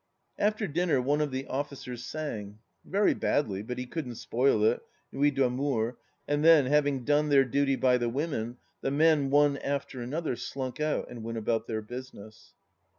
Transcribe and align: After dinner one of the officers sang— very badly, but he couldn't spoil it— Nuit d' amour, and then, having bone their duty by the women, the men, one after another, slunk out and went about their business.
After 0.39 0.65
dinner 0.65 0.99
one 0.99 1.21
of 1.21 1.29
the 1.29 1.45
officers 1.45 2.03
sang— 2.03 2.57
very 2.83 3.13
badly, 3.13 3.61
but 3.61 3.77
he 3.77 3.85
couldn't 3.85 4.15
spoil 4.15 4.63
it— 4.63 4.81
Nuit 5.13 5.35
d' 5.35 5.41
amour, 5.43 5.99
and 6.27 6.43
then, 6.43 6.65
having 6.65 7.05
bone 7.05 7.29
their 7.29 7.45
duty 7.45 7.75
by 7.75 7.99
the 7.99 8.09
women, 8.09 8.57
the 8.81 8.89
men, 8.89 9.29
one 9.29 9.57
after 9.59 10.01
another, 10.01 10.35
slunk 10.35 10.79
out 10.79 11.07
and 11.11 11.21
went 11.23 11.37
about 11.37 11.67
their 11.67 11.83
business. 11.83 12.55